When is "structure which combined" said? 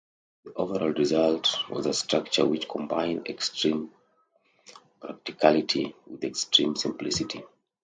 1.93-3.27